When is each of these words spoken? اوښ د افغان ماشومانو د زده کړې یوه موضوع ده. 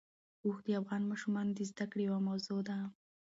اوښ 0.45 0.55
د 0.65 0.67
افغان 0.79 1.01
ماشومانو 1.11 1.51
د 1.55 1.61
زده 1.71 1.85
کړې 1.91 2.03
یوه 2.09 2.19
موضوع 2.27 2.59
ده. 2.69 2.77